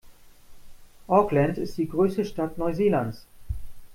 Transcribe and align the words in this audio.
Auckland 1.07 1.59
ist 1.59 1.77
die 1.77 1.87
größte 1.87 2.25
Stadt 2.25 2.57
Neuseelands. 2.57 3.27